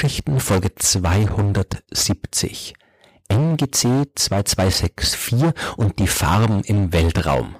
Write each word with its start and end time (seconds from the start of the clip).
Sternengeschichten 0.00 0.40
Folge 0.40 0.74
270 0.74 2.72
NGC 3.28 4.06
2264 4.14 5.52
und 5.76 5.98
die 5.98 6.06
Farben 6.06 6.64
im 6.64 6.90
Weltraum. 6.94 7.56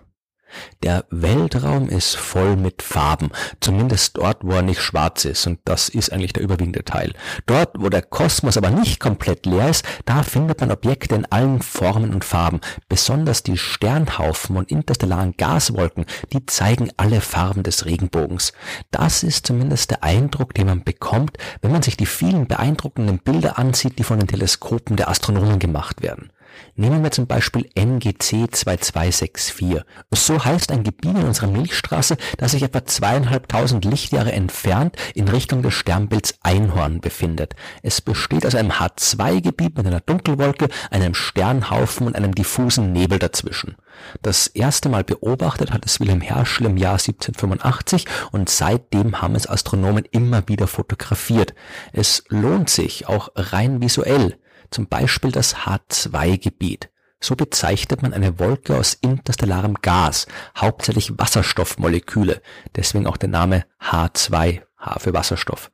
Der 0.82 1.04
Weltraum 1.10 1.88
ist 1.88 2.16
voll 2.16 2.56
mit 2.56 2.82
Farben, 2.82 3.30
zumindest 3.60 4.16
dort, 4.16 4.38
wo 4.42 4.52
er 4.52 4.62
nicht 4.62 4.80
schwarz 4.80 5.24
ist, 5.24 5.46
und 5.46 5.60
das 5.64 5.88
ist 5.88 6.12
eigentlich 6.12 6.32
der 6.32 6.42
überwiegende 6.42 6.84
Teil. 6.84 7.12
Dort, 7.46 7.70
wo 7.78 7.88
der 7.88 8.02
Kosmos 8.02 8.56
aber 8.56 8.70
nicht 8.70 9.00
komplett 9.00 9.46
leer 9.46 9.68
ist, 9.68 9.84
da 10.04 10.22
findet 10.22 10.60
man 10.60 10.70
Objekte 10.70 11.14
in 11.14 11.26
allen 11.26 11.62
Formen 11.62 12.14
und 12.14 12.24
Farben. 12.24 12.60
Besonders 12.88 13.42
die 13.42 13.58
Sternhaufen 13.58 14.56
und 14.56 14.70
interstellaren 14.70 15.36
Gaswolken, 15.36 16.06
die 16.32 16.46
zeigen 16.46 16.90
alle 16.96 17.20
Farben 17.20 17.62
des 17.62 17.86
Regenbogens. 17.86 18.52
Das 18.90 19.22
ist 19.22 19.46
zumindest 19.46 19.90
der 19.90 20.02
Eindruck, 20.04 20.54
den 20.54 20.66
man 20.66 20.84
bekommt, 20.84 21.36
wenn 21.62 21.72
man 21.72 21.82
sich 21.82 21.96
die 21.96 22.06
vielen 22.06 22.46
beeindruckenden 22.46 23.18
Bilder 23.18 23.58
ansieht, 23.58 23.98
die 23.98 24.04
von 24.04 24.18
den 24.18 24.28
Teleskopen 24.28 24.96
der 24.96 25.08
Astronomen 25.08 25.58
gemacht 25.58 26.02
werden. 26.02 26.30
Nehmen 26.74 27.02
wir 27.02 27.10
zum 27.10 27.26
Beispiel 27.26 27.68
NGC 27.74 28.50
2264. 28.50 29.82
So 30.10 30.44
heißt 30.44 30.72
ein 30.72 30.82
Gebiet 30.82 31.16
in 31.16 31.24
unserer 31.24 31.48
Milchstraße, 31.48 32.16
das 32.38 32.52
sich 32.52 32.62
etwa 32.62 32.84
zweieinhalbtausend 32.84 33.84
Lichtjahre 33.84 34.32
entfernt 34.32 34.96
in 35.14 35.28
Richtung 35.28 35.62
des 35.62 35.74
Sternbilds 35.74 36.34
Einhorn 36.42 37.00
befindet. 37.00 37.54
Es 37.82 38.00
besteht 38.00 38.46
aus 38.46 38.54
einem 38.54 38.72
H2-Gebiet 38.72 39.76
mit 39.76 39.86
einer 39.86 40.00
Dunkelwolke, 40.00 40.68
einem 40.90 41.14
Sternhaufen 41.14 42.06
und 42.06 42.16
einem 42.16 42.34
diffusen 42.34 42.92
Nebel 42.92 43.18
dazwischen. 43.18 43.76
Das 44.22 44.46
erste 44.46 44.88
Mal 44.88 45.04
beobachtet 45.04 45.72
hat 45.72 45.84
es 45.84 46.00
Wilhelm 46.00 46.20
Herschel 46.20 46.66
im 46.66 46.76
Jahr 46.76 46.94
1785 46.94 48.06
und 48.32 48.48
seitdem 48.48 49.20
haben 49.20 49.34
es 49.34 49.48
Astronomen 49.48 50.04
immer 50.10 50.48
wieder 50.48 50.66
fotografiert. 50.66 51.54
Es 51.92 52.24
lohnt 52.28 52.70
sich, 52.70 53.06
auch 53.08 53.30
rein 53.34 53.80
visuell, 53.80 54.38
zum 54.70 54.86
Beispiel 54.86 55.32
das 55.32 55.56
H2-Gebiet. 55.56 56.90
So 57.20 57.36
bezeichnet 57.36 58.02
man 58.02 58.14
eine 58.14 58.38
Wolke 58.38 58.76
aus 58.76 58.94
interstellarem 58.94 59.74
Gas, 59.74 60.26
hauptsächlich 60.56 61.18
Wasserstoffmoleküle, 61.18 62.40
deswegen 62.76 63.06
auch 63.06 63.18
der 63.18 63.28
Name 63.28 63.66
H2, 63.82 64.62
H 64.78 64.98
für 64.98 65.12
Wasserstoff. 65.12 65.70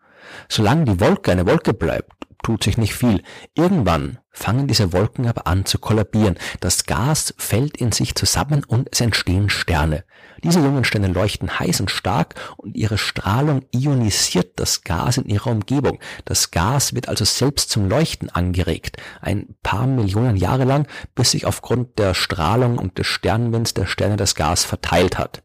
Solange 0.48 0.84
die 0.84 1.00
Wolke 1.00 1.32
eine 1.32 1.46
Wolke 1.46 1.74
bleibt, 1.74 2.12
tut 2.42 2.62
sich 2.62 2.78
nicht 2.78 2.94
viel. 2.94 3.22
Irgendwann 3.54 4.18
fangen 4.30 4.68
diese 4.68 4.92
Wolken 4.92 5.26
aber 5.26 5.46
an 5.46 5.64
zu 5.64 5.78
kollabieren. 5.78 6.36
Das 6.60 6.84
Gas 6.84 7.34
fällt 7.38 7.76
in 7.76 7.90
sich 7.90 8.14
zusammen 8.14 8.62
und 8.64 8.88
es 8.92 9.00
entstehen 9.00 9.48
Sterne. 9.50 10.04
Diese 10.44 10.60
jungen 10.60 10.84
Sterne 10.84 11.08
leuchten 11.08 11.58
heiß 11.58 11.80
und 11.80 11.90
stark 11.90 12.34
und 12.56 12.76
ihre 12.76 12.98
Strahlung 12.98 13.64
ionisiert 13.74 14.60
das 14.60 14.84
Gas 14.84 15.16
in 15.16 15.24
ihrer 15.24 15.50
Umgebung. 15.50 15.98
Das 16.24 16.50
Gas 16.50 16.94
wird 16.94 17.08
also 17.08 17.24
selbst 17.24 17.70
zum 17.70 17.88
Leuchten 17.88 18.30
angeregt, 18.30 18.98
ein 19.20 19.56
paar 19.62 19.86
Millionen 19.86 20.36
Jahre 20.36 20.64
lang, 20.64 20.86
bis 21.14 21.32
sich 21.32 21.46
aufgrund 21.46 21.98
der 21.98 22.14
Strahlung 22.14 22.78
und 22.78 22.98
des 22.98 23.06
Sternwinds 23.06 23.74
der 23.74 23.86
Sterne 23.86 24.16
das 24.16 24.34
Gas 24.34 24.64
verteilt 24.64 25.18
hat. 25.18 25.42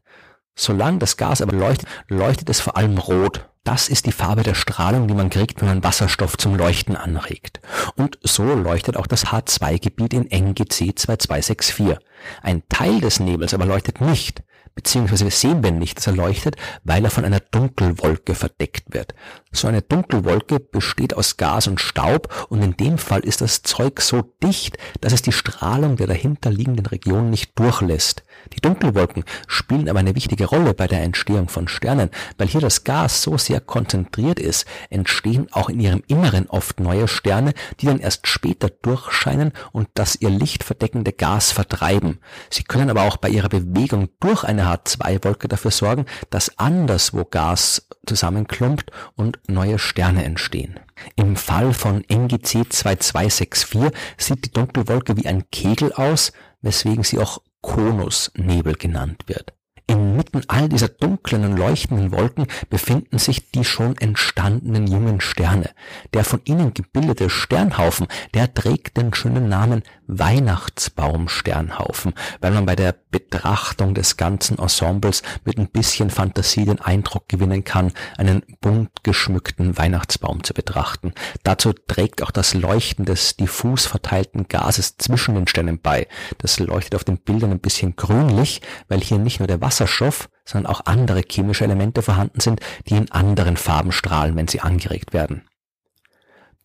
Solange 0.54 0.98
das 0.98 1.16
Gas 1.16 1.40
aber 1.40 1.56
leuchtet, 1.56 1.88
leuchtet 2.08 2.50
es 2.50 2.60
vor 2.60 2.76
allem 2.76 2.98
rot. 2.98 3.48
Das 3.64 3.88
ist 3.88 4.06
die 4.06 4.12
Farbe 4.12 4.42
der 4.42 4.54
Strahlung, 4.54 5.06
die 5.06 5.14
man 5.14 5.30
kriegt, 5.30 5.60
wenn 5.60 5.68
man 5.68 5.84
Wasserstoff 5.84 6.36
zum 6.36 6.56
Leuchten 6.56 6.96
anregt. 6.96 7.60
Und 7.94 8.18
so 8.22 8.42
leuchtet 8.42 8.96
auch 8.96 9.06
das 9.06 9.26
H2-Gebiet 9.26 10.14
in 10.14 10.26
NGC 10.30 10.96
2264. 10.96 11.96
Ein 12.42 12.62
Teil 12.68 13.00
des 13.00 13.20
Nebels 13.20 13.54
aber 13.54 13.66
leuchtet 13.66 14.00
nicht 14.00 14.42
beziehungsweise 14.74 15.30
sehen 15.30 15.62
wir 15.62 15.70
nicht, 15.70 15.98
dass 15.98 16.06
er 16.06 16.14
leuchtet, 16.14 16.56
weil 16.84 17.04
er 17.04 17.10
von 17.10 17.24
einer 17.24 17.40
Dunkelwolke 17.40 18.34
verdeckt 18.34 18.94
wird. 18.94 19.14
So 19.50 19.68
eine 19.68 19.82
Dunkelwolke 19.82 20.60
besteht 20.60 21.14
aus 21.14 21.36
Gas 21.36 21.66
und 21.66 21.80
Staub 21.80 22.46
und 22.48 22.62
in 22.62 22.76
dem 22.76 22.98
Fall 22.98 23.20
ist 23.20 23.40
das 23.40 23.62
Zeug 23.62 24.00
so 24.00 24.22
dicht, 24.42 24.78
dass 25.00 25.12
es 25.12 25.22
die 25.22 25.32
Strahlung 25.32 25.96
der 25.96 26.06
dahinterliegenden 26.06 26.86
Region 26.86 27.30
nicht 27.30 27.58
durchlässt. 27.58 28.22
Die 28.54 28.60
Dunkelwolken 28.60 29.24
spielen 29.46 29.88
aber 29.88 30.00
eine 30.00 30.14
wichtige 30.14 30.46
Rolle 30.46 30.74
bei 30.74 30.86
der 30.86 31.02
Entstehung 31.02 31.48
von 31.48 31.68
Sternen, 31.68 32.10
weil 32.38 32.48
hier 32.48 32.60
das 32.60 32.84
Gas 32.84 33.22
so 33.22 33.38
sehr 33.38 33.60
konzentriert 33.60 34.38
ist, 34.38 34.66
entstehen 34.90 35.48
auch 35.52 35.68
in 35.68 35.80
ihrem 35.80 36.02
Inneren 36.06 36.48
oft 36.48 36.80
neue 36.80 37.08
Sterne, 37.08 37.54
die 37.80 37.86
dann 37.86 37.98
erst 37.98 38.26
später 38.26 38.68
durchscheinen 38.68 39.52
und 39.72 39.88
das 39.94 40.16
ihr 40.16 40.30
Licht 40.30 40.64
verdeckende 40.64 41.12
Gas 41.12 41.52
vertreiben. 41.52 42.18
Sie 42.50 42.64
können 42.64 42.90
aber 42.90 43.02
auch 43.02 43.16
bei 43.16 43.28
ihrer 43.28 43.48
Bewegung 43.48 44.08
durch 44.20 44.44
eine 44.44 44.66
H2-Wolke 44.66 45.48
dafür 45.48 45.70
sorgen, 45.70 46.06
dass 46.30 46.58
anderswo 46.58 47.24
Gas 47.24 47.88
zusammenklumpt 48.06 48.90
und 49.16 49.38
neue 49.48 49.78
Sterne 49.78 50.24
entstehen. 50.24 50.78
Im 51.16 51.36
Fall 51.36 51.72
von 51.72 52.04
NGC 52.08 52.68
2264 52.68 53.92
sieht 54.16 54.44
die 54.44 54.52
Dunkelwolke 54.52 55.16
wie 55.16 55.26
ein 55.26 55.44
Kegel 55.50 55.92
aus, 55.92 56.32
weswegen 56.60 57.04
sie 57.04 57.18
auch 57.18 57.40
Konusnebel 57.62 58.74
genannt 58.74 59.22
wird. 59.26 59.54
Inmitten 59.86 60.42
all 60.48 60.68
dieser 60.68 60.88
dunklen 60.88 61.44
und 61.44 61.56
leuchtenden 61.56 62.12
Wolken 62.12 62.46
befinden 62.70 63.18
sich 63.18 63.50
die 63.50 63.64
schon 63.64 63.96
entstandenen 63.98 64.86
jungen 64.86 65.20
Sterne. 65.20 65.70
Der 66.14 66.24
von 66.24 66.40
ihnen 66.44 66.72
gebildete 66.72 67.28
Sternhaufen, 67.28 68.06
der 68.32 68.54
trägt 68.54 68.96
den 68.96 69.12
schönen 69.12 69.48
Namen 69.48 69.82
Weihnachtsbaum-Sternhaufen, 70.18 72.14
weil 72.40 72.52
man 72.52 72.66
bei 72.66 72.76
der 72.76 72.94
Betrachtung 73.10 73.94
des 73.94 74.16
ganzen 74.16 74.58
Ensembles 74.58 75.22
mit 75.44 75.58
ein 75.58 75.68
bisschen 75.68 76.10
Fantasie 76.10 76.64
den 76.64 76.80
Eindruck 76.80 77.28
gewinnen 77.28 77.64
kann, 77.64 77.92
einen 78.16 78.42
bunt 78.60 78.90
geschmückten 79.02 79.76
Weihnachtsbaum 79.78 80.44
zu 80.44 80.54
betrachten. 80.54 81.12
Dazu 81.42 81.72
trägt 81.72 82.22
auch 82.22 82.30
das 82.30 82.54
Leuchten 82.54 83.04
des 83.04 83.36
diffus 83.36 83.86
verteilten 83.86 84.48
Gases 84.48 84.96
zwischen 84.96 85.34
den 85.34 85.46
Sternen 85.46 85.80
bei. 85.80 86.06
Das 86.38 86.58
leuchtet 86.58 86.94
auf 86.94 87.04
den 87.04 87.18
Bildern 87.18 87.52
ein 87.52 87.60
bisschen 87.60 87.96
grünlich, 87.96 88.62
weil 88.88 89.00
hier 89.00 89.18
nicht 89.18 89.40
nur 89.40 89.46
der 89.46 89.60
Wasserstoff, 89.60 90.28
sondern 90.44 90.72
auch 90.72 90.86
andere 90.86 91.22
chemische 91.28 91.64
Elemente 91.64 92.02
vorhanden 92.02 92.40
sind, 92.40 92.60
die 92.88 92.96
in 92.96 93.10
anderen 93.10 93.56
Farben 93.56 93.92
strahlen, 93.92 94.36
wenn 94.36 94.48
sie 94.48 94.60
angeregt 94.60 95.12
werden. 95.12 95.42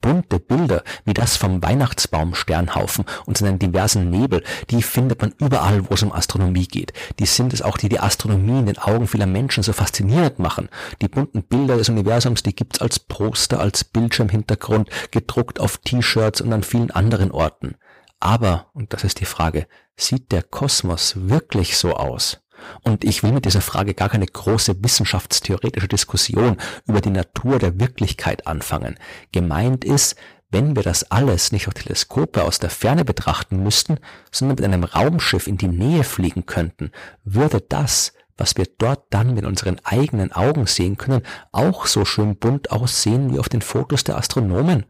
Bunte 0.01 0.39
Bilder 0.39 0.83
wie 1.05 1.13
das 1.13 1.37
vom 1.37 1.61
Weihnachtsbaum-Sternhaufen 1.63 3.05
und 3.25 3.37
seinen 3.37 3.59
diversen 3.59 4.09
Nebel, 4.09 4.43
die 4.69 4.81
findet 4.81 5.21
man 5.21 5.33
überall, 5.39 5.89
wo 5.89 5.93
es 5.93 6.03
um 6.03 6.11
Astronomie 6.11 6.67
geht. 6.67 6.93
Die 7.19 7.25
sind 7.25 7.53
es 7.53 7.61
auch, 7.61 7.77
die 7.77 7.89
die 7.89 7.99
Astronomie 7.99 8.59
in 8.59 8.65
den 8.67 8.77
Augen 8.77 9.07
vieler 9.07 9.25
Menschen 9.25 9.63
so 9.63 9.73
faszinierend 9.73 10.39
machen. 10.39 10.69
Die 11.01 11.07
bunten 11.07 11.43
Bilder 11.43 11.77
des 11.77 11.89
Universums, 11.89 12.43
die 12.43 12.55
gibt's 12.55 12.81
als 12.81 12.99
Poster, 12.99 13.59
als 13.59 13.83
Bildschirmhintergrund, 13.83 14.89
gedruckt 15.11 15.59
auf 15.59 15.77
T-Shirts 15.77 16.41
und 16.41 16.53
an 16.53 16.63
vielen 16.63 16.91
anderen 16.91 17.31
Orten. 17.31 17.75
Aber, 18.19 18.67
und 18.73 18.93
das 18.93 19.03
ist 19.03 19.19
die 19.19 19.25
Frage, 19.25 19.67
sieht 19.95 20.31
der 20.31 20.43
Kosmos 20.43 21.13
wirklich 21.15 21.77
so 21.77 21.95
aus? 21.95 22.39
Und 22.83 23.03
ich 23.03 23.23
will 23.23 23.31
mit 23.31 23.45
dieser 23.45 23.61
Frage 23.61 23.93
gar 23.93 24.09
keine 24.09 24.25
große 24.25 24.83
wissenschaftstheoretische 24.83 25.87
Diskussion 25.87 26.57
über 26.85 27.01
die 27.01 27.09
Natur 27.09 27.59
der 27.59 27.79
Wirklichkeit 27.79 28.47
anfangen. 28.47 28.97
Gemeint 29.31 29.85
ist, 29.85 30.15
wenn 30.49 30.75
wir 30.75 30.83
das 30.83 31.11
alles 31.11 31.51
nicht 31.51 31.65
durch 31.65 31.75
Teleskope 31.75 32.43
aus 32.43 32.59
der 32.59 32.69
Ferne 32.69 33.03
betrachten 33.03 33.63
müssten, 33.63 33.99
sondern 34.31 34.55
mit 34.55 34.65
einem 34.65 34.83
Raumschiff 34.83 35.47
in 35.47 35.57
die 35.57 35.67
Nähe 35.67 36.03
fliegen 36.03 36.45
könnten, 36.45 36.91
würde 37.23 37.61
das, 37.61 38.13
was 38.37 38.55
wir 38.55 38.67
dort 38.77 39.05
dann 39.09 39.33
mit 39.33 39.45
unseren 39.45 39.81
eigenen 39.83 40.31
Augen 40.31 40.67
sehen 40.67 40.97
können, 40.97 41.23
auch 41.51 41.85
so 41.85 42.05
schön 42.05 42.37
bunt 42.37 42.71
aussehen 42.71 43.33
wie 43.33 43.39
auf 43.39 43.49
den 43.49 43.61
Fotos 43.61 44.03
der 44.03 44.17
Astronomen? 44.17 44.85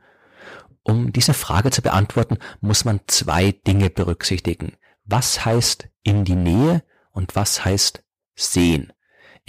Um 0.83 1.11
diese 1.11 1.33
Frage 1.33 1.71
zu 1.71 1.81
beantworten, 1.81 2.37
muss 2.61 2.85
man 2.85 3.01
zwei 3.07 3.51
Dinge 3.51 3.89
berücksichtigen. 3.89 4.73
Was 5.05 5.43
heißt 5.43 5.89
in 6.03 6.23
die 6.23 6.35
Nähe 6.35 6.83
und 7.17 7.35
was 7.35 7.65
heißt 7.65 8.03
sehen. 8.35 8.93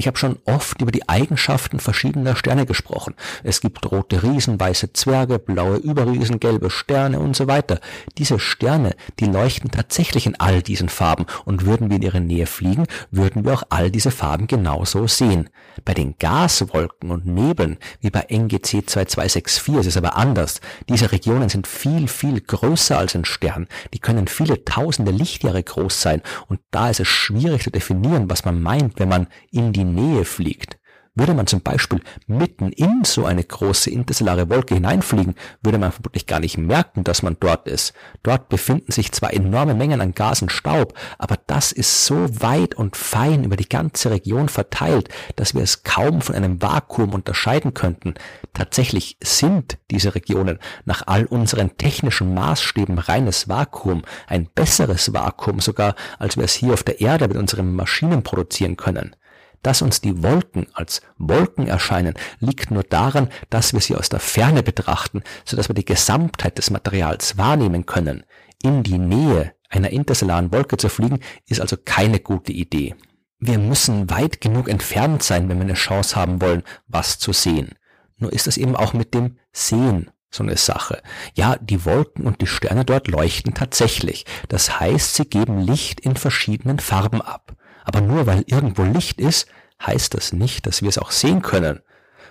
Ich 0.00 0.06
habe 0.06 0.16
schon 0.16 0.38
oft 0.44 0.80
über 0.80 0.92
die 0.92 1.08
Eigenschaften 1.08 1.80
verschiedener 1.80 2.36
Sterne 2.36 2.66
gesprochen. 2.66 3.14
Es 3.42 3.60
gibt 3.60 3.90
rote 3.90 4.22
Riesen, 4.22 4.60
weiße 4.60 4.92
Zwerge, 4.92 5.40
blaue 5.40 5.78
Überriesen, 5.78 6.38
gelbe 6.38 6.70
Sterne 6.70 7.18
und 7.18 7.34
so 7.34 7.48
weiter. 7.48 7.80
Diese 8.16 8.38
Sterne, 8.38 8.94
die 9.18 9.24
leuchten 9.24 9.72
tatsächlich 9.72 10.26
in 10.26 10.38
all 10.38 10.62
diesen 10.62 10.88
Farben 10.88 11.26
und 11.46 11.66
würden 11.66 11.90
wir 11.90 11.96
in 11.96 12.02
ihre 12.02 12.20
Nähe 12.20 12.46
fliegen, 12.46 12.86
würden 13.10 13.44
wir 13.44 13.54
auch 13.54 13.64
all 13.70 13.90
diese 13.90 14.12
Farben 14.12 14.46
genauso 14.46 15.08
sehen. 15.08 15.50
Bei 15.84 15.94
den 15.94 16.14
Gaswolken 16.16 17.10
und 17.10 17.26
Nebeln, 17.26 17.76
wie 18.00 18.10
bei 18.10 18.24
NGC 18.30 18.86
2264, 18.86 19.74
ist 19.80 19.86
es 19.86 19.96
aber 19.96 20.16
anders. 20.16 20.60
Diese 20.88 21.10
Regionen 21.10 21.48
sind 21.48 21.66
viel, 21.66 22.06
viel 22.06 22.40
größer 22.40 22.96
als 22.96 23.16
ein 23.16 23.24
Stern. 23.24 23.66
Die 23.92 23.98
können 23.98 24.28
viele 24.28 24.64
tausende 24.64 25.10
Lichtjahre 25.10 25.64
groß 25.64 26.00
sein 26.00 26.22
und 26.46 26.60
da 26.70 26.88
ist 26.88 27.00
es 27.00 27.08
schwierig 27.08 27.64
zu 27.64 27.72
definieren, 27.72 28.30
was 28.30 28.44
man 28.44 28.62
meint, 28.62 29.00
wenn 29.00 29.08
man 29.08 29.26
in 29.50 29.72
die 29.72 29.87
Nähe 29.94 30.24
fliegt. 30.24 30.78
Würde 31.18 31.34
man 31.34 31.48
zum 31.48 31.62
Beispiel 31.62 32.00
mitten 32.28 32.70
in 32.70 33.02
so 33.04 33.24
eine 33.24 33.42
große 33.42 33.90
interstellare 33.90 34.48
Wolke 34.50 34.74
hineinfliegen, 34.74 35.34
würde 35.60 35.78
man 35.78 35.90
vermutlich 35.90 36.28
gar 36.28 36.38
nicht 36.38 36.58
merken, 36.58 37.02
dass 37.02 37.24
man 37.24 37.36
dort 37.40 37.66
ist. 37.66 37.92
Dort 38.22 38.48
befinden 38.48 38.92
sich 38.92 39.10
zwar 39.10 39.34
enorme 39.34 39.74
Mengen 39.74 40.00
an 40.00 40.14
Gas 40.14 40.42
und 40.42 40.52
Staub, 40.52 40.94
aber 41.18 41.36
das 41.48 41.72
ist 41.72 42.06
so 42.06 42.40
weit 42.40 42.76
und 42.76 42.94
fein 42.94 43.42
über 43.42 43.56
die 43.56 43.68
ganze 43.68 44.12
Region 44.12 44.48
verteilt, 44.48 45.08
dass 45.34 45.56
wir 45.56 45.62
es 45.62 45.82
kaum 45.82 46.20
von 46.20 46.36
einem 46.36 46.62
Vakuum 46.62 47.12
unterscheiden 47.14 47.74
könnten. 47.74 48.14
Tatsächlich 48.54 49.16
sind 49.20 49.78
diese 49.90 50.14
Regionen 50.14 50.60
nach 50.84 51.02
all 51.08 51.24
unseren 51.24 51.76
technischen 51.78 52.32
Maßstäben 52.32 52.96
reines 53.00 53.48
Vakuum, 53.48 54.02
ein 54.28 54.48
besseres 54.54 55.12
Vakuum 55.12 55.58
sogar, 55.58 55.96
als 56.20 56.36
wir 56.36 56.44
es 56.44 56.54
hier 56.54 56.74
auf 56.74 56.84
der 56.84 57.00
Erde 57.00 57.26
mit 57.26 57.36
unseren 57.36 57.74
Maschinen 57.74 58.22
produzieren 58.22 58.76
können. 58.76 59.16
Dass 59.62 59.82
uns 59.82 60.00
die 60.00 60.22
Wolken 60.22 60.66
als 60.74 61.02
Wolken 61.16 61.66
erscheinen, 61.66 62.14
liegt 62.38 62.70
nur 62.70 62.84
daran, 62.84 63.28
dass 63.50 63.72
wir 63.72 63.80
sie 63.80 63.96
aus 63.96 64.08
der 64.08 64.20
Ferne 64.20 64.62
betrachten, 64.62 65.22
so 65.44 65.56
dass 65.56 65.68
wir 65.68 65.74
die 65.74 65.84
Gesamtheit 65.84 66.58
des 66.58 66.70
Materials 66.70 67.36
wahrnehmen 67.38 67.86
können. 67.86 68.24
In 68.62 68.82
die 68.82 68.98
Nähe 68.98 69.52
einer 69.68 69.90
interstellaren 69.90 70.52
Wolke 70.52 70.76
zu 70.76 70.88
fliegen, 70.88 71.20
ist 71.46 71.60
also 71.60 71.76
keine 71.76 72.20
gute 72.20 72.52
Idee. 72.52 72.94
Wir 73.38 73.58
müssen 73.58 74.10
weit 74.10 74.40
genug 74.40 74.68
entfernt 74.68 75.22
sein, 75.22 75.48
wenn 75.48 75.58
wir 75.58 75.64
eine 75.64 75.74
Chance 75.74 76.16
haben 76.16 76.40
wollen, 76.40 76.62
was 76.86 77.18
zu 77.18 77.32
sehen. 77.32 77.72
Nur 78.16 78.32
ist 78.32 78.46
es 78.46 78.56
eben 78.56 78.74
auch 78.74 78.94
mit 78.94 79.14
dem 79.14 79.38
Sehen 79.52 80.10
so 80.30 80.42
eine 80.42 80.56
Sache. 80.56 81.02
Ja, 81.34 81.56
die 81.56 81.84
Wolken 81.84 82.26
und 82.26 82.40
die 82.40 82.46
Sterne 82.46 82.84
dort 82.84 83.08
leuchten 83.08 83.54
tatsächlich. 83.54 84.26
Das 84.48 84.80
heißt, 84.80 85.14
sie 85.14 85.24
geben 85.24 85.60
Licht 85.60 86.00
in 86.00 86.16
verschiedenen 86.16 86.80
Farben 86.80 87.22
ab. 87.22 87.54
Aber 87.88 88.02
nur 88.02 88.26
weil 88.26 88.44
irgendwo 88.46 88.82
Licht 88.82 89.18
ist, 89.18 89.48
heißt 89.84 90.12
das 90.12 90.34
nicht, 90.34 90.66
dass 90.66 90.82
wir 90.82 90.90
es 90.90 90.98
auch 90.98 91.10
sehen 91.10 91.40
können. 91.40 91.80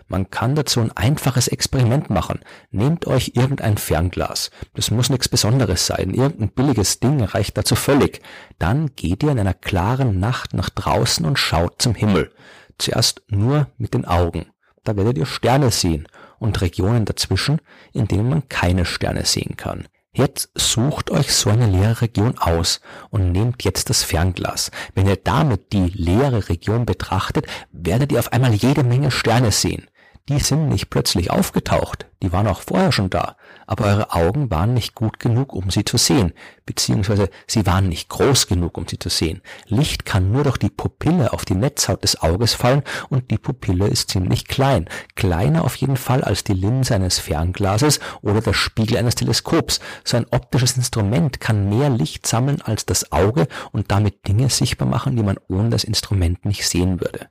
Man 0.07 0.29
kann 0.29 0.53
dazu 0.53 0.81
ein 0.81 0.95
einfaches 0.95 1.47
Experiment 1.47 2.11
machen. 2.11 2.41
Nehmt 2.69 3.07
euch 3.07 3.31
irgendein 3.33 3.79
Fernglas. 3.79 4.51
Das 4.75 4.91
muss 4.91 5.09
nichts 5.09 5.27
Besonderes 5.27 5.87
sein. 5.87 6.13
Irgendein 6.13 6.49
billiges 6.49 6.99
Ding 6.99 7.23
reicht 7.23 7.57
dazu 7.57 7.73
völlig. 7.73 8.21
Dann 8.59 8.91
geht 8.95 9.23
ihr 9.23 9.31
in 9.31 9.39
einer 9.39 9.55
klaren 9.55 10.19
Nacht 10.19 10.53
nach 10.53 10.69
draußen 10.69 11.25
und 11.25 11.39
schaut 11.39 11.81
zum 11.81 11.95
Himmel. 11.95 12.31
Zuerst 12.77 13.23
nur 13.27 13.65
mit 13.79 13.95
den 13.95 14.05
Augen. 14.05 14.45
Da 14.83 14.95
werdet 14.95 15.17
ihr 15.17 15.25
Sterne 15.25 15.71
sehen 15.71 16.07
und 16.37 16.61
Regionen 16.61 17.05
dazwischen, 17.05 17.61
in 17.93 18.07
denen 18.07 18.29
man 18.29 18.47
keine 18.47 18.85
Sterne 18.85 19.25
sehen 19.25 19.57
kann. 19.57 19.87
Jetzt 20.17 20.49
sucht 20.55 21.11
euch 21.11 21.31
so 21.31 21.51
eine 21.51 21.67
leere 21.67 22.01
Region 22.01 22.39
aus 22.39 22.81
und 23.11 23.31
nehmt 23.31 23.63
jetzt 23.63 23.91
das 23.91 24.01
Fernglas. 24.01 24.71
Wenn 24.95 25.05
ihr 25.05 25.15
damit 25.15 25.71
die 25.73 25.91
leere 25.93 26.49
Region 26.49 26.87
betrachtet, 26.87 27.45
werdet 27.71 28.11
ihr 28.11 28.17
auf 28.17 28.33
einmal 28.33 28.55
jede 28.55 28.83
Menge 28.83 29.11
Sterne 29.11 29.51
sehen 29.51 29.87
die 30.29 30.39
sind 30.39 30.67
nicht 30.67 30.89
plötzlich 30.89 31.31
aufgetaucht, 31.31 32.05
die 32.21 32.33
waren 32.33 32.47
auch 32.47 32.61
vorher 32.61 32.91
schon 32.91 33.09
da, 33.09 33.37
aber 33.65 33.85
eure 33.85 34.11
Augen 34.11 34.49
waren 34.49 34.73
nicht 34.73 34.95
gut 34.95 35.19
genug, 35.19 35.53
um 35.53 35.69
sie 35.69 35.85
zu 35.85 35.97
sehen, 35.97 36.33
beziehungsweise 36.65 37.29
sie 37.45 37.65
waren 37.65 37.87
nicht 37.87 38.09
groß 38.09 38.47
genug, 38.47 38.77
um 38.77 38.87
sie 38.87 38.99
zu 38.99 39.09
sehen. 39.09 39.41
Licht 39.67 40.05
kann 40.05 40.31
nur 40.31 40.43
durch 40.43 40.57
die 40.57 40.69
Pupille 40.69 41.31
auf 41.31 41.45
die 41.45 41.55
Netzhaut 41.55 42.03
des 42.03 42.21
Auges 42.21 42.55
fallen 42.55 42.83
und 43.09 43.31
die 43.31 43.37
Pupille 43.37 43.87
ist 43.87 44.09
ziemlich 44.09 44.47
klein, 44.47 44.89
kleiner 45.15 45.63
auf 45.63 45.75
jeden 45.75 45.97
Fall 45.97 46.23
als 46.23 46.43
die 46.43 46.53
Linse 46.53 46.95
eines 46.95 47.19
Fernglases 47.19 47.99
oder 48.21 48.41
der 48.41 48.53
Spiegel 48.53 48.97
eines 48.97 49.15
Teleskops. 49.15 49.79
So 50.03 50.17
ein 50.17 50.25
optisches 50.31 50.75
Instrument 50.75 51.39
kann 51.39 51.69
mehr 51.69 51.89
Licht 51.89 52.27
sammeln 52.27 52.61
als 52.61 52.85
das 52.85 53.11
Auge 53.11 53.47
und 53.71 53.91
damit 53.91 54.27
Dinge 54.27 54.49
sichtbar 54.49 54.87
machen, 54.87 55.15
die 55.15 55.23
man 55.23 55.37
ohne 55.47 55.69
das 55.69 55.83
Instrument 55.83 56.45
nicht 56.45 56.67
sehen 56.67 56.99
würde. 56.99 57.29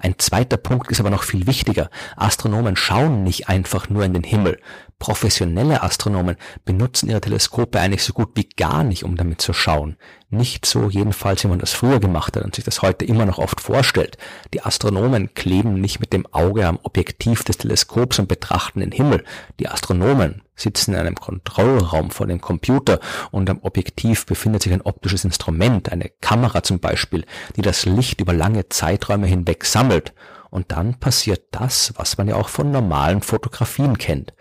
Ein 0.00 0.18
zweiter 0.18 0.56
Punkt 0.56 0.90
ist 0.90 0.98
aber 0.98 1.10
noch 1.10 1.22
viel 1.22 1.46
wichtiger. 1.46 1.90
Astronomen 2.16 2.74
schauen 2.74 3.22
nicht 3.22 3.48
einfach 3.48 3.90
nur 3.90 4.04
in 4.04 4.14
den 4.14 4.24
Himmel. 4.24 4.58
Professionelle 5.00 5.82
Astronomen 5.82 6.36
benutzen 6.66 7.08
ihre 7.08 7.22
Teleskope 7.22 7.80
eigentlich 7.80 8.04
so 8.04 8.12
gut 8.12 8.32
wie 8.34 8.46
gar 8.46 8.84
nicht, 8.84 9.02
um 9.02 9.16
damit 9.16 9.40
zu 9.40 9.54
schauen. 9.54 9.96
Nicht 10.28 10.66
so 10.66 10.90
jedenfalls, 10.90 11.42
wie 11.42 11.48
man 11.48 11.58
das 11.58 11.72
früher 11.72 12.00
gemacht 12.00 12.36
hat 12.36 12.44
und 12.44 12.54
sich 12.54 12.64
das 12.64 12.82
heute 12.82 13.06
immer 13.06 13.24
noch 13.24 13.38
oft 13.38 13.62
vorstellt. 13.62 14.18
Die 14.52 14.62
Astronomen 14.62 15.32
kleben 15.32 15.80
nicht 15.80 16.00
mit 16.00 16.12
dem 16.12 16.26
Auge 16.32 16.66
am 16.66 16.78
Objektiv 16.82 17.44
des 17.44 17.56
Teleskops 17.56 18.18
und 18.18 18.28
betrachten 18.28 18.80
den 18.80 18.92
Himmel. 18.92 19.24
Die 19.58 19.68
Astronomen 19.68 20.42
sitzen 20.54 20.92
in 20.92 21.00
einem 21.00 21.14
Kontrollraum 21.14 22.10
vor 22.10 22.26
dem 22.26 22.42
Computer 22.42 23.00
und 23.30 23.48
am 23.48 23.60
Objektiv 23.62 24.26
befindet 24.26 24.62
sich 24.62 24.72
ein 24.74 24.82
optisches 24.82 25.24
Instrument, 25.24 25.90
eine 25.90 26.10
Kamera 26.20 26.62
zum 26.62 26.78
Beispiel, 26.78 27.24
die 27.56 27.62
das 27.62 27.86
Licht 27.86 28.20
über 28.20 28.34
lange 28.34 28.68
Zeiträume 28.68 29.26
hinweg 29.26 29.64
sammelt. 29.64 30.12
Und 30.50 30.72
dann 30.72 31.00
passiert 31.00 31.44
das, 31.52 31.94
was 31.96 32.18
man 32.18 32.28
ja 32.28 32.36
auch 32.36 32.50
von 32.50 32.70
normalen 32.70 33.22
Fotografien 33.22 33.96
kennt. 33.96 34.34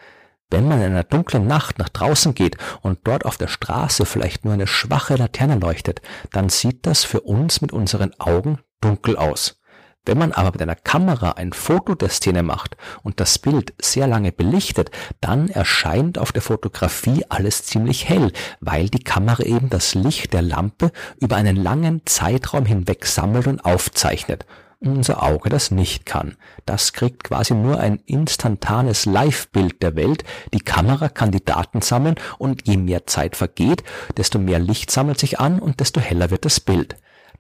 Wenn 0.52 0.68
man 0.68 0.80
in 0.80 0.88
einer 0.88 1.04
dunklen 1.04 1.46
Nacht 1.46 1.78
nach 1.78 1.90
draußen 1.90 2.34
geht 2.34 2.58
und 2.82 3.00
dort 3.04 3.24
auf 3.26 3.38
der 3.38 3.48
Straße 3.48 4.06
vielleicht 4.06 4.46
nur 4.46 4.56
eine 4.56 4.66
schwache 4.66 5.16
Laterne 5.16 5.60
leuchtet, 5.60 6.02
dann 6.32 6.50
sieht 6.50 6.88
das 6.88 7.04
für 7.04 7.22
uns 7.22 7.62
mit 7.62 7.72
unseren 7.72 8.20
Augen 8.20 8.60
dunkel 8.82 9.16
aus. 9.16 9.60
Wenn 10.06 10.18
man 10.18 10.32
aber 10.32 10.52
mit 10.52 10.62
einer 10.64 10.76
Kamera 10.76 11.34
ein 11.34 11.54
Foto 11.54 11.94
der 11.94 12.10
Szene 12.10 12.42
macht 12.42 12.78
und 13.04 13.20
das 13.20 13.38
Bild 13.38 13.76
sehr 13.80 14.08
lange 14.08 14.32
belichtet, 14.32 14.90
dann 15.22 15.50
erscheint 15.50 16.18
auf 16.18 16.32
der 16.32 16.42
Fotografie 16.42 17.26
alles 17.30 17.66
ziemlich 17.66 18.10
hell, 18.10 18.32
weil 18.60 18.90
die 18.90 19.04
Kamera 19.04 19.44
eben 19.44 19.70
das 19.70 19.94
Licht 19.94 20.34
der 20.34 20.42
Lampe 20.42 20.92
über 21.20 21.36
einen 21.36 21.58
langen 21.58 22.02
Zeitraum 22.06 22.66
hinweg 22.66 23.06
sammelt 23.06 23.46
und 23.46 23.64
aufzeichnet 23.64 24.48
unser 24.80 25.24
Auge 25.24 25.50
das 25.50 25.72
nicht 25.72 26.06
kann. 26.06 26.38
Das 26.66 26.94
kriegt 26.94 27.26
quasi 27.26 27.54
nur 27.54 27.80
ein 27.80 28.00
instantanes 28.06 29.06
Live-Bild 29.06 29.82
der 29.82 29.96
Welt. 29.96 30.24
Die 30.54 30.62
Kamera 30.62 31.10
kann 31.10 31.32
die 31.32 31.44
Daten 31.44 31.82
sammeln 31.82 32.16
und 32.38 32.68
je 32.68 32.78
mehr 32.78 33.06
Zeit 33.06 33.36
vergeht, 33.36 33.84
desto 34.18 34.40
mehr 34.40 34.60
Licht 34.60 34.90
sammelt 34.92 35.20
sich 35.20 35.40
an 35.40 35.60
und 35.60 35.80
desto 35.80 36.00
heller 36.00 36.32
wird 36.32 36.46
das 36.46 36.60
Bild. 36.60 36.96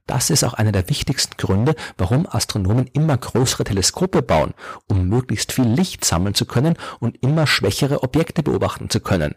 Das 0.05 0.31
ist 0.31 0.43
auch 0.43 0.55
einer 0.55 0.71
der 0.71 0.89
wichtigsten 0.89 1.37
Gründe, 1.37 1.75
warum 1.97 2.27
Astronomen 2.27 2.87
immer 2.93 3.15
größere 3.15 3.63
Teleskope 3.63 4.23
bauen, 4.23 4.55
um 4.87 5.07
möglichst 5.07 5.51
viel 5.51 5.67
Licht 5.67 6.03
sammeln 6.03 6.33
zu 6.33 6.45
können 6.45 6.75
und 6.99 7.21
immer 7.21 7.45
schwächere 7.45 8.01
Objekte 8.01 8.41
beobachten 8.41 8.89
zu 8.89 9.01
können. 9.01 9.35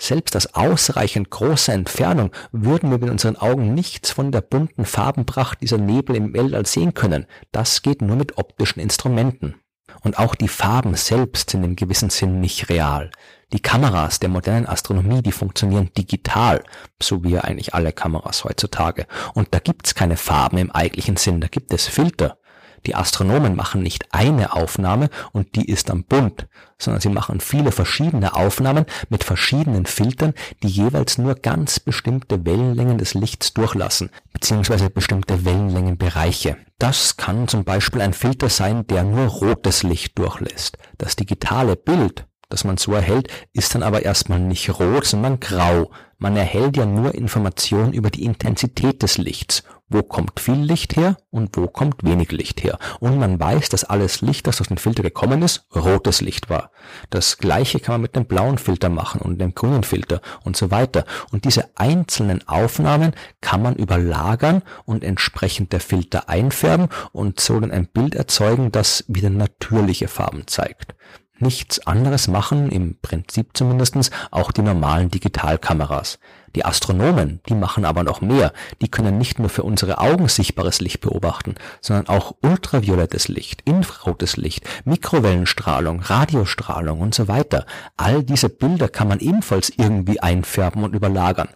Selbst 0.00 0.34
aus 0.34 0.46
ausreichend 0.54 1.28
großer 1.28 1.74
Entfernung 1.74 2.32
würden 2.52 2.90
wir 2.90 2.96
mit 2.96 3.10
unseren 3.10 3.36
Augen 3.36 3.74
nichts 3.74 4.10
von 4.10 4.32
der 4.32 4.40
bunten 4.40 4.86
Farbenpracht 4.86 5.60
dieser 5.60 5.76
Nebel 5.76 6.16
im 6.16 6.32
Weltall 6.32 6.64
sehen 6.64 6.94
können. 6.94 7.26
Das 7.52 7.82
geht 7.82 8.00
nur 8.00 8.16
mit 8.16 8.38
optischen 8.38 8.80
Instrumenten. 8.80 9.56
Und 10.02 10.18
auch 10.18 10.34
die 10.34 10.48
Farben 10.48 10.94
selbst 10.94 11.50
sind 11.50 11.64
im 11.64 11.76
gewissen 11.76 12.08
Sinn 12.08 12.40
nicht 12.40 12.70
real. 12.70 13.10
Die 13.52 13.60
Kameras 13.60 14.20
der 14.20 14.30
modernen 14.30 14.66
Astronomie, 14.66 15.20
die 15.20 15.32
funktionieren 15.32 15.90
digital, 15.98 16.64
so 17.02 17.22
wie 17.22 17.38
eigentlich 17.38 17.74
alle 17.74 17.92
Kameras 17.92 18.44
heutzutage. 18.44 19.06
Und 19.34 19.48
da 19.50 19.58
gibt's 19.58 19.94
keine 19.94 20.16
Farben 20.16 20.56
im 20.56 20.70
eigentlichen 20.70 21.18
Sinn, 21.18 21.42
da 21.42 21.48
gibt 21.48 21.74
es 21.74 21.86
Filter. 21.86 22.38
Die 22.86 22.94
Astronomen 22.94 23.56
machen 23.56 23.82
nicht 23.82 24.06
eine 24.12 24.52
Aufnahme 24.52 25.10
und 25.32 25.54
die 25.56 25.66
ist 25.66 25.90
dann 25.90 26.04
bunt, 26.04 26.46
sondern 26.78 27.00
sie 27.00 27.08
machen 27.08 27.40
viele 27.40 27.72
verschiedene 27.72 28.34
Aufnahmen 28.34 28.86
mit 29.08 29.24
verschiedenen 29.24 29.86
Filtern, 29.86 30.34
die 30.62 30.68
jeweils 30.68 31.18
nur 31.18 31.34
ganz 31.34 31.80
bestimmte 31.80 32.44
Wellenlängen 32.44 32.98
des 32.98 33.14
Lichts 33.14 33.52
durchlassen, 33.52 34.10
beziehungsweise 34.32 34.90
bestimmte 34.90 35.44
Wellenlängenbereiche. 35.44 36.56
Das 36.78 37.16
kann 37.16 37.48
zum 37.48 37.64
Beispiel 37.64 38.00
ein 38.00 38.14
Filter 38.14 38.48
sein, 38.48 38.86
der 38.86 39.04
nur 39.04 39.26
rotes 39.26 39.82
Licht 39.82 40.18
durchlässt. 40.18 40.78
Das 40.96 41.16
digitale 41.16 41.76
Bild 41.76 42.24
das 42.50 42.64
man 42.64 42.76
so 42.76 42.92
erhält, 42.92 43.28
ist 43.52 43.74
dann 43.74 43.82
aber 43.82 44.02
erstmal 44.02 44.40
nicht 44.40 44.68
rot, 44.78 45.06
sondern 45.06 45.40
grau. 45.40 45.90
Man 46.18 46.36
erhält 46.36 46.76
ja 46.76 46.84
nur 46.84 47.14
Informationen 47.14 47.94
über 47.94 48.10
die 48.10 48.24
Intensität 48.24 49.02
des 49.02 49.16
Lichts. 49.16 49.62
Wo 49.88 50.02
kommt 50.02 50.38
viel 50.38 50.60
Licht 50.60 50.94
her 50.94 51.16
und 51.30 51.56
wo 51.56 51.66
kommt 51.66 52.04
wenig 52.04 52.30
Licht 52.30 52.62
her. 52.62 52.78
Und 53.00 53.18
man 53.18 53.40
weiß, 53.40 53.70
dass 53.70 53.84
alles 53.84 54.20
Licht, 54.20 54.46
das 54.46 54.60
aus 54.60 54.68
dem 54.68 54.76
Filter 54.76 55.02
gekommen 55.02 55.42
ist, 55.42 55.66
rotes 55.74 56.20
Licht 56.20 56.50
war. 56.50 56.70
Das 57.08 57.38
gleiche 57.38 57.80
kann 57.80 57.94
man 57.94 58.02
mit 58.02 58.14
dem 58.14 58.26
blauen 58.26 58.58
Filter 58.58 58.88
machen 58.88 59.20
und 59.20 59.40
dem 59.40 59.54
grünen 59.54 59.82
Filter 59.82 60.20
und 60.44 60.56
so 60.56 60.70
weiter. 60.70 61.04
Und 61.32 61.44
diese 61.44 61.70
einzelnen 61.76 62.46
Aufnahmen 62.46 63.14
kann 63.40 63.62
man 63.62 63.74
überlagern 63.74 64.62
und 64.84 65.02
entsprechend 65.02 65.72
der 65.72 65.80
Filter 65.80 66.28
einfärben 66.28 66.88
und 67.12 67.40
so 67.40 67.58
dann 67.58 67.72
ein 67.72 67.86
Bild 67.86 68.14
erzeugen, 68.14 68.70
das 68.70 69.04
wieder 69.08 69.30
natürliche 69.30 70.06
Farben 70.06 70.46
zeigt 70.46 70.94
nichts 71.40 71.86
anderes 71.86 72.28
machen, 72.28 72.70
im 72.70 72.96
Prinzip 73.00 73.56
zumindestens 73.56 74.10
auch 74.30 74.52
die 74.52 74.62
normalen 74.62 75.10
Digitalkameras. 75.10 76.18
Die 76.56 76.64
Astronomen, 76.64 77.40
die 77.48 77.54
machen 77.54 77.84
aber 77.84 78.02
noch 78.02 78.20
mehr. 78.20 78.52
Die 78.82 78.90
können 78.90 79.18
nicht 79.18 79.38
nur 79.38 79.48
für 79.48 79.62
unsere 79.62 79.98
Augen 79.98 80.28
sichtbares 80.28 80.80
Licht 80.80 81.00
beobachten, 81.00 81.54
sondern 81.80 82.08
auch 82.08 82.34
ultraviolettes 82.42 83.28
Licht, 83.28 83.62
infrarotes 83.64 84.36
Licht, 84.36 84.68
Mikrowellenstrahlung, 84.84 86.00
Radiostrahlung 86.00 87.00
und 87.00 87.14
so 87.14 87.28
weiter. 87.28 87.66
All 87.96 88.24
diese 88.24 88.48
Bilder 88.48 88.88
kann 88.88 89.06
man 89.06 89.20
ebenfalls 89.20 89.70
irgendwie 89.76 90.20
einfärben 90.20 90.82
und 90.82 90.94
überlagern. 90.94 91.48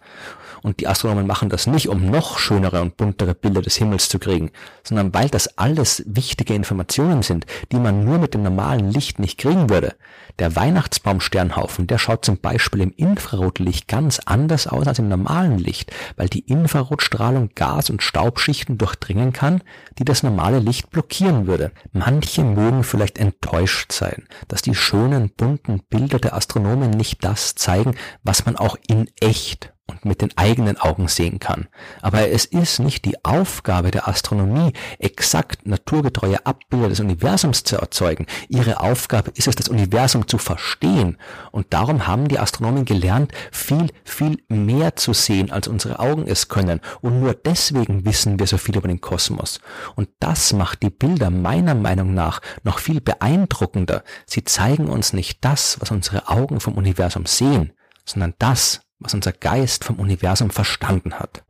Und 0.65 0.79
die 0.79 0.87
Astronomen 0.87 1.27
machen 1.27 1.49
das 1.49 1.67
nicht, 1.67 1.89
um 1.89 2.09
noch 2.09 2.39
schönere 2.39 2.81
und 2.81 2.97
buntere 2.97 3.35
Bilder 3.35 3.61
des 3.61 3.75
Himmels 3.75 4.09
zu 4.09 4.17
kriegen, 4.17 4.49
sondern 4.83 5.13
weil 5.13 5.29
das 5.29 5.59
alles 5.59 6.01
wichtige 6.07 6.55
Informationen 6.55 7.21
sind, 7.21 7.45
die 7.71 7.77
man 7.77 8.03
nur 8.03 8.17
mit 8.17 8.33
dem 8.33 8.41
normalen 8.41 8.89
Licht 8.89 9.19
nicht 9.19 9.37
kriegen 9.37 9.69
würde. 9.69 9.93
Der 10.39 10.55
Weihnachtsbaumsternhaufen, 10.55 11.85
der 11.85 11.99
schaut 11.99 12.25
zum 12.25 12.39
Beispiel 12.39 12.81
im 12.81 12.91
Infrarotlicht 12.97 13.87
ganz 13.87 14.17
anders 14.25 14.65
aus 14.65 14.87
als 14.87 14.97
im 14.97 15.07
normalen 15.07 15.59
Licht, 15.59 15.91
weil 16.17 16.29
die 16.29 16.39
Infrarotstrahlung 16.39 17.51
Gas- 17.53 17.91
und 17.91 18.01
Staubschichten 18.01 18.79
durchdringen 18.79 19.33
kann, 19.33 19.61
die 19.99 20.03
das 20.03 20.23
normale 20.23 20.57
Licht 20.57 20.89
blockieren 20.89 21.45
würde. 21.45 21.73
Manche 21.93 22.43
mögen 22.43 22.83
vielleicht 22.83 23.19
enttäuscht 23.19 23.91
sein, 23.91 24.23
dass 24.47 24.63
die 24.63 24.73
schönen 24.73 25.29
bunten 25.29 25.81
Bilder 25.91 26.17
der 26.17 26.33
Astronomen 26.33 26.89
nicht 26.89 27.23
das 27.23 27.53
zeigen, 27.53 27.93
was 28.23 28.47
man 28.47 28.55
auch 28.55 28.77
in 28.87 29.07
echt 29.21 29.74
und 29.87 30.03
mit 30.03 30.21
den 30.21 30.35
eigenen 30.35 30.77
Augen 30.79 31.07
sehen 31.07 31.39
kann. 31.39 31.67
Aber 32.01 32.29
es 32.29 32.45
ist 32.45 32.79
nicht 32.79 33.05
die 33.05 33.23
Aufgabe 33.23 33.91
der 33.91 34.07
Astronomie, 34.07 34.73
exakt 34.97 35.67
naturgetreue 35.67 36.43
Abbilder 36.45 36.89
des 36.89 36.99
Universums 36.99 37.63
zu 37.63 37.77
erzeugen. 37.77 38.25
Ihre 38.49 38.79
Aufgabe 38.79 39.31
ist 39.35 39.47
es, 39.47 39.55
das 39.55 39.69
Universum 39.69 40.27
zu 40.27 40.37
verstehen. 40.37 41.17
Und 41.51 41.67
darum 41.73 42.07
haben 42.07 42.27
die 42.27 42.39
Astronomen 42.39 42.85
gelernt, 42.85 43.31
viel, 43.51 43.91
viel 44.03 44.39
mehr 44.47 44.95
zu 44.95 45.13
sehen, 45.13 45.51
als 45.51 45.67
unsere 45.67 45.99
Augen 45.99 46.27
es 46.27 46.47
können. 46.47 46.81
Und 47.01 47.19
nur 47.19 47.33
deswegen 47.33 48.05
wissen 48.05 48.39
wir 48.39 48.47
so 48.47 48.57
viel 48.57 48.77
über 48.77 48.87
den 48.87 49.01
Kosmos. 49.01 49.59
Und 49.95 50.09
das 50.19 50.53
macht 50.53 50.81
die 50.81 50.89
Bilder 50.89 51.29
meiner 51.29 51.75
Meinung 51.75 52.13
nach 52.13 52.41
noch 52.63 52.79
viel 52.79 53.01
beeindruckender. 53.01 54.03
Sie 54.25 54.43
zeigen 54.43 54.87
uns 54.87 55.13
nicht 55.13 55.45
das, 55.45 55.79
was 55.79 55.91
unsere 55.91 56.27
Augen 56.27 56.59
vom 56.59 56.73
Universum 56.73 57.27
sehen, 57.27 57.73
sondern 58.05 58.33
das, 58.39 58.81
was 58.99 59.13
unser 59.13 59.31
Geist 59.31 59.83
vom 59.83 59.97
Universum 59.97 60.49
verstanden 60.49 61.19
hat. 61.19 61.43